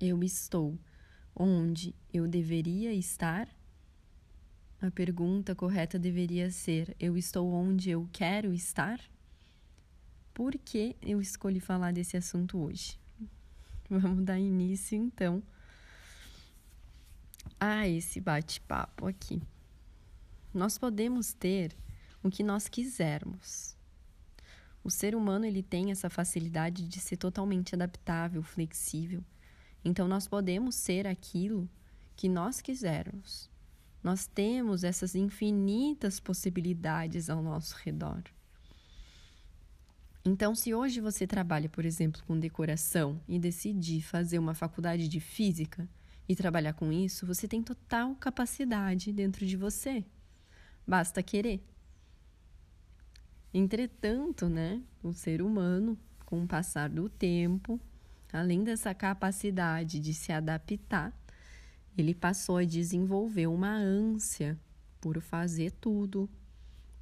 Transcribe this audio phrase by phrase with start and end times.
[0.00, 0.78] eu estou
[1.34, 3.48] onde eu deveria estar?
[4.80, 9.00] A pergunta correta deveria ser: eu estou onde eu quero estar?
[10.32, 12.98] Por que eu escolhi falar desse assunto hoje?
[13.90, 15.42] Vamos dar início então
[17.58, 19.42] a esse bate-papo aqui.
[20.54, 21.76] Nós podemos ter
[22.22, 23.76] o que nós quisermos.
[24.82, 29.24] O ser humano ele tem essa facilidade de ser totalmente adaptável, flexível.
[29.88, 31.66] Então nós podemos ser aquilo
[32.14, 33.50] que nós quisermos.
[34.04, 38.22] Nós temos essas infinitas possibilidades ao nosso redor.
[40.22, 45.20] Então, se hoje você trabalha, por exemplo, com decoração e decidir fazer uma faculdade de
[45.20, 45.88] física
[46.28, 50.04] e trabalhar com isso, você tem total capacidade dentro de você.
[50.86, 51.62] Basta querer.
[53.54, 57.80] Entretanto, né, o ser humano, com o passar do tempo,
[58.32, 61.12] além dessa capacidade de se adaptar,
[61.96, 64.58] ele passou a desenvolver uma ânsia
[65.00, 66.28] por fazer tudo,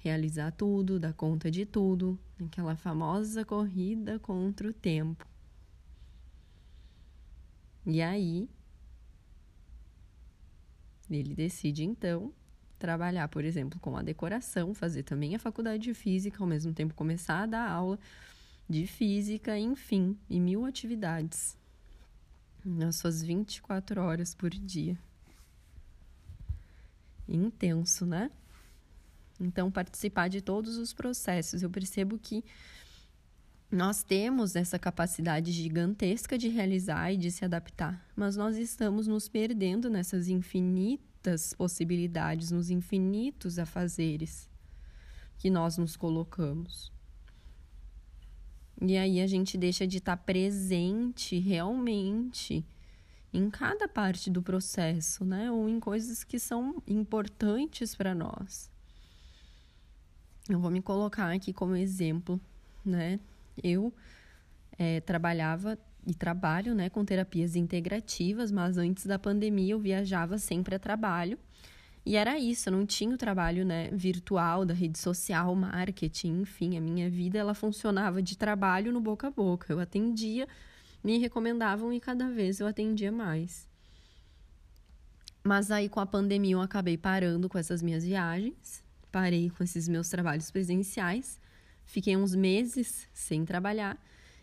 [0.00, 5.26] realizar tudo, dar conta de tudo, aquela famosa corrida contra o tempo.
[7.86, 8.48] E aí,
[11.10, 12.32] ele decide então
[12.78, 16.94] trabalhar, por exemplo, com a decoração, fazer também a faculdade de física, ao mesmo tempo
[16.94, 17.98] começar a dar aula
[18.72, 21.56] de física, enfim, e mil atividades
[22.64, 24.98] nas suas 24 horas por dia.
[27.28, 28.30] Intenso, né?
[29.38, 31.62] Então, participar de todos os processos.
[31.62, 32.44] Eu percebo que
[33.70, 39.28] nós temos essa capacidade gigantesca de realizar e de se adaptar, mas nós estamos nos
[39.28, 44.48] perdendo nessas infinitas possibilidades, nos infinitos afazeres
[45.38, 46.92] que nós nos colocamos.
[48.84, 52.64] E aí a gente deixa de estar presente realmente
[53.32, 55.50] em cada parte do processo, né?
[55.50, 58.70] Ou em coisas que são importantes para nós.
[60.48, 62.40] Eu vou me colocar aqui como exemplo,
[62.84, 63.20] né?
[63.62, 63.92] Eu
[64.76, 70.74] é, trabalhava e trabalho, né, com terapias integrativas, mas antes da pandemia eu viajava sempre
[70.74, 71.38] a trabalho.
[72.04, 76.76] E era isso, eu não tinha o trabalho, né, virtual da rede social, marketing, enfim,
[76.76, 79.72] a minha vida ela funcionava de trabalho no boca a boca.
[79.72, 80.48] Eu atendia,
[81.02, 83.68] me recomendavam e cada vez eu atendia mais.
[85.44, 89.86] Mas aí com a pandemia eu acabei parando com essas minhas viagens, parei com esses
[89.88, 91.40] meus trabalhos presenciais,
[91.84, 93.96] fiquei uns meses sem trabalhar.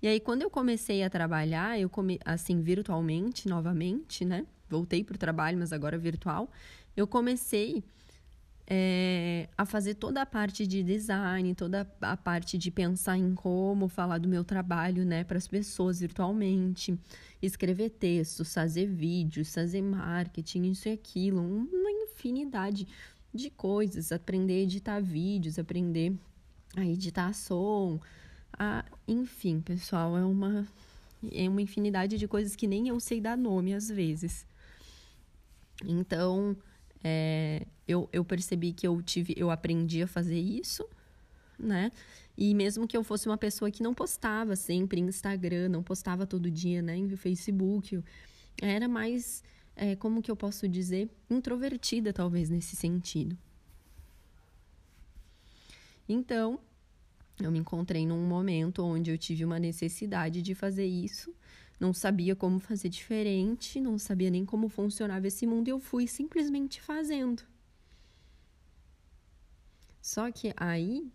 [0.00, 4.46] E aí quando eu comecei a trabalhar, eu come, assim virtualmente novamente, né?
[4.68, 6.50] Voltei para o trabalho, mas agora virtual
[6.96, 7.82] eu comecei
[8.66, 13.88] é, a fazer toda a parte de design, toda a parte de pensar em como
[13.88, 16.98] falar do meu trabalho, né, para as pessoas virtualmente,
[17.42, 22.86] escrever textos, fazer vídeos, fazer marketing, isso e aquilo, uma infinidade
[23.34, 26.14] de coisas, aprender a editar vídeos, aprender
[26.76, 28.00] a editar som,
[28.52, 30.66] a, enfim, pessoal, é uma
[31.30, 34.44] é uma infinidade de coisas que nem eu sei dar nome às vezes.
[35.84, 36.56] Então,
[37.02, 40.86] é, eu, eu percebi que eu tive, eu aprendi a fazer isso,
[41.58, 41.90] né?
[42.36, 46.26] E mesmo que eu fosse uma pessoa que não postava sempre em Instagram, não postava
[46.26, 48.02] todo dia, né, em Facebook,
[48.60, 49.44] era mais,
[49.76, 53.36] é, como que eu posso dizer, introvertida talvez nesse sentido.
[56.08, 56.58] Então,
[57.40, 61.34] eu me encontrei num momento onde eu tive uma necessidade de fazer isso
[61.82, 66.06] não sabia como fazer diferente, não sabia nem como funcionava esse mundo e eu fui
[66.06, 67.42] simplesmente fazendo.
[70.00, 71.10] Só que aí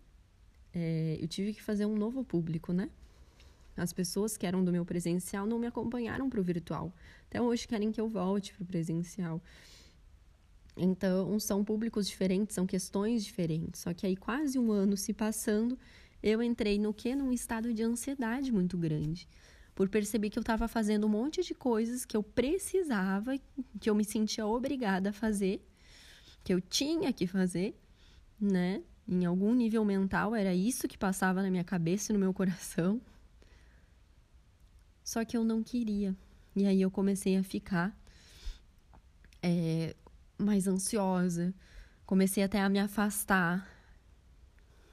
[0.74, 2.90] é, eu tive que fazer um novo público, né?
[3.78, 6.92] As pessoas que eram do meu presencial não me acompanharam para o virtual.
[7.28, 9.40] Até hoje querem que eu volte para o presencial.
[10.76, 13.80] Então, são públicos diferentes, são questões diferentes.
[13.80, 15.78] Só que aí, quase um ano se passando,
[16.22, 17.14] eu entrei no que?
[17.14, 19.26] Num estado de ansiedade muito grande
[19.78, 23.38] por perceber que eu estava fazendo um monte de coisas que eu precisava,
[23.80, 25.64] que eu me sentia obrigada a fazer,
[26.42, 27.80] que eu tinha que fazer,
[28.40, 28.82] né?
[29.06, 33.00] Em algum nível mental era isso que passava na minha cabeça e no meu coração.
[35.04, 36.12] Só que eu não queria.
[36.56, 37.96] E aí eu comecei a ficar
[39.40, 39.94] é,
[40.36, 41.54] mais ansiosa,
[42.04, 43.64] comecei até a me afastar,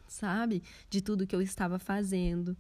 [0.08, 0.62] sabe?
[0.92, 2.56] De tudo que eu estava fazendo.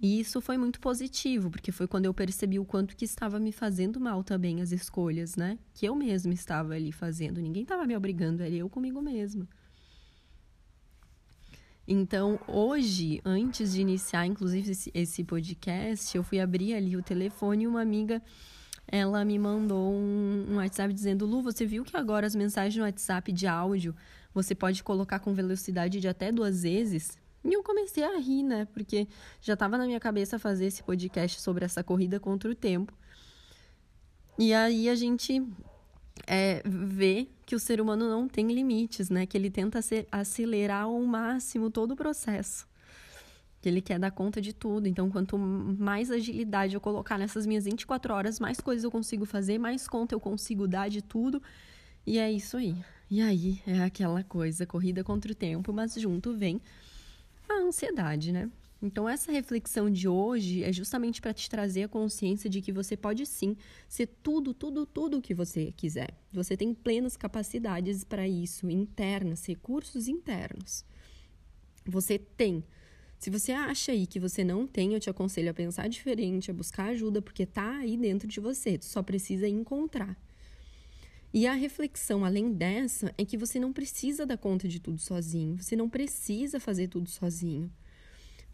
[0.00, 3.50] E isso foi muito positivo, porque foi quando eu percebi o quanto que estava me
[3.50, 5.58] fazendo mal também as escolhas, né?
[5.72, 7.40] Que eu mesma estava ali fazendo.
[7.40, 9.48] Ninguém estava me obrigando, era eu comigo mesma.
[11.88, 17.64] Então, hoje, antes de iniciar, inclusive, esse, esse podcast, eu fui abrir ali o telefone
[17.64, 18.20] e uma amiga
[18.88, 22.84] ela me mandou um, um WhatsApp dizendo: Lu, você viu que agora as mensagens no
[22.84, 23.94] WhatsApp de áudio
[24.34, 27.18] você pode colocar com velocidade de até duas vezes?
[27.46, 28.66] E eu comecei a rir, né?
[28.72, 29.06] Porque
[29.40, 32.92] já estava na minha cabeça fazer esse podcast sobre essa corrida contra o tempo.
[34.36, 35.42] E aí a gente
[36.26, 39.26] é, vê que o ser humano não tem limites, né?
[39.26, 39.78] Que ele tenta
[40.10, 42.66] acelerar ao máximo todo o processo.
[43.62, 44.88] Que ele quer dar conta de tudo.
[44.88, 49.56] Então, quanto mais agilidade eu colocar nessas minhas 24 horas, mais coisas eu consigo fazer,
[49.56, 51.40] mais conta eu consigo dar de tudo.
[52.04, 52.76] E é isso aí.
[53.08, 56.60] E aí é aquela coisa, corrida contra o tempo, mas junto vem
[57.54, 58.50] a ansiedade, né?
[58.80, 62.96] Então, essa reflexão de hoje é justamente para te trazer a consciência de que você
[62.96, 63.56] pode sim
[63.88, 66.10] ser tudo, tudo, tudo o que você quiser.
[66.32, 70.84] Você tem plenas capacidades para isso, internas, recursos internos.
[71.86, 72.62] Você tem.
[73.18, 76.54] Se você acha aí que você não tem, eu te aconselho a pensar diferente, a
[76.54, 80.18] buscar ajuda, porque está aí dentro de você, tu só precisa encontrar.
[81.36, 85.62] E a reflexão, além dessa, é que você não precisa dar conta de tudo sozinho,
[85.62, 87.70] você não precisa fazer tudo sozinho.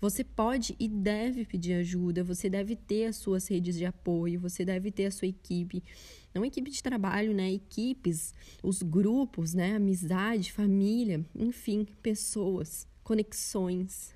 [0.00, 4.64] Você pode e deve pedir ajuda, você deve ter as suas redes de apoio, você
[4.64, 5.80] deve ter a sua equipe.
[6.34, 7.52] Não equipe de trabalho, né?
[7.52, 8.34] Equipes,
[8.64, 9.76] os grupos, né?
[9.76, 14.12] Amizade, família, enfim, pessoas, conexões.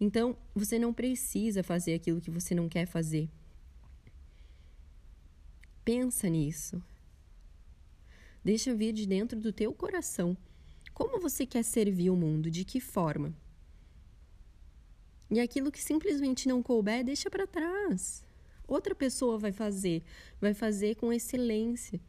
[0.00, 3.28] Então, você não precisa fazer aquilo que você não quer fazer.
[5.84, 6.82] Pensa nisso.
[8.48, 10.34] Deixa vir de dentro do teu coração.
[10.94, 12.50] Como você quer servir o mundo?
[12.50, 13.34] De que forma?
[15.30, 18.24] E aquilo que simplesmente não couber, deixa para trás.
[18.66, 20.02] Outra pessoa vai fazer,
[20.40, 22.00] vai fazer com excelência.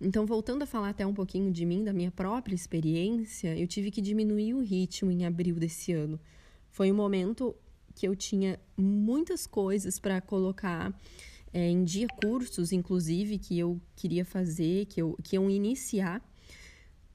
[0.00, 3.90] Então, voltando a falar até um pouquinho de mim, da minha própria experiência, eu tive
[3.90, 6.20] que diminuir o ritmo em abril desse ano.
[6.70, 7.56] Foi um momento
[7.92, 10.96] que eu tinha muitas coisas para colocar
[11.52, 16.22] é, em dia, cursos, inclusive, que eu queria fazer, que eu, que eu iniciar,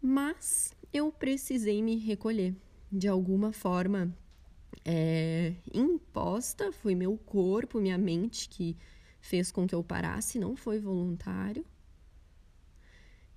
[0.01, 2.55] mas eu precisei me recolher
[2.91, 4.15] de alguma forma
[4.83, 8.77] é, imposta, foi meu corpo, minha mente que
[9.19, 11.65] fez com que eu parasse, não foi voluntário.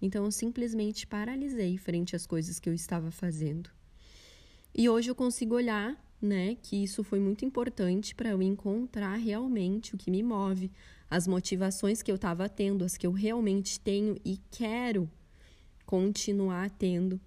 [0.01, 3.71] Então eu simplesmente paralisei frente às coisas que eu estava fazendo.
[4.75, 9.95] E hoje eu consigo olhar, né, que isso foi muito importante para eu encontrar realmente
[9.95, 10.71] o que me move,
[11.11, 15.11] as motivações que eu estava tendo, as que eu realmente tenho e quero
[15.87, 17.21] continuar tendo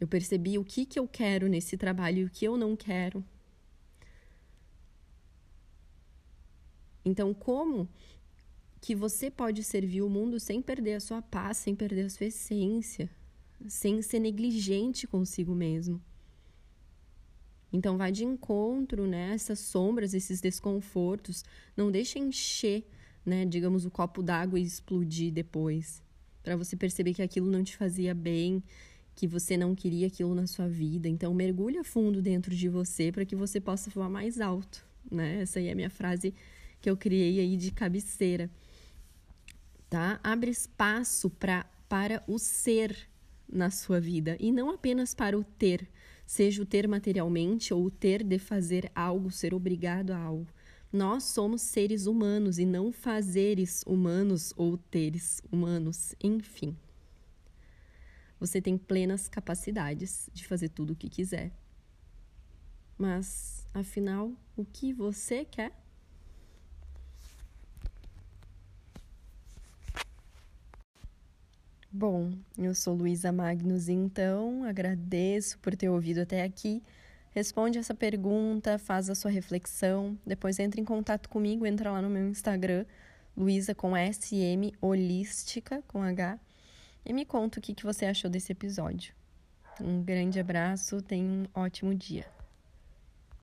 [0.00, 3.24] eu percebi o que, que eu quero nesse trabalho e o que eu não quero.
[7.04, 7.88] Então, como
[8.80, 12.26] que você pode servir o mundo sem perder a sua paz, sem perder a sua
[12.26, 13.10] essência,
[13.66, 16.00] sem ser negligente consigo mesmo?
[17.72, 19.32] Então, vai de encontro, né?
[19.34, 21.44] Essas sombras, esses desconfortos.
[21.76, 22.84] Não deixa encher,
[23.24, 23.44] né?
[23.44, 26.02] Digamos, o copo d'água e explodir depois.
[26.42, 28.62] Para você perceber que aquilo não te fazia bem
[29.18, 31.08] que você não queria aquilo na sua vida.
[31.08, 35.42] Então, mergulha fundo dentro de você para que você possa voar mais alto, né?
[35.42, 36.32] Essa aí é a minha frase
[36.80, 38.48] que eu criei aí de cabeceira.
[39.90, 40.20] Tá?
[40.22, 42.96] Abre espaço pra, para o ser
[43.50, 45.88] na sua vida e não apenas para o ter,
[46.28, 50.46] seja o ter materialmente ou o ter de fazer algo, ser obrigado a algo.
[50.92, 56.76] Nós somos seres humanos e não fazeres humanos ou teres humanos, enfim
[58.38, 61.52] você tem plenas capacidades de fazer tudo o que quiser.
[62.96, 65.72] Mas, afinal, o que você quer?
[71.90, 76.82] Bom, eu sou Luísa Magnus, então agradeço por ter ouvido até aqui.
[77.30, 82.10] Responde essa pergunta, faz a sua reflexão, depois entre em contato comigo, entra lá no
[82.10, 82.84] meu Instagram,
[83.34, 86.38] Luísa com SM Holística com H
[87.06, 89.14] e me conta o que, que você achou desse episódio.
[89.80, 92.26] Um grande abraço, tenha um ótimo dia.